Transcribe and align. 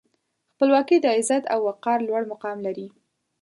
خپلواکي 0.53 0.97
د 1.01 1.05
عزت 1.17 1.43
او 1.53 1.59
وقار 1.69 1.99
لوړ 2.07 2.21
مقام 2.31 2.57
لري. 2.67 2.87